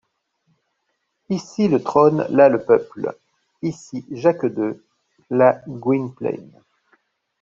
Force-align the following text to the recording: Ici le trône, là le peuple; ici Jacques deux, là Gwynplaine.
Ici 1.29 1.67
le 1.67 1.79
trône, 1.79 2.25
là 2.31 2.49
le 2.49 2.57
peuple; 2.59 3.15
ici 3.61 4.03
Jacques 4.11 4.47
deux, 4.47 4.83
là 5.29 5.61
Gwynplaine. 5.67 6.49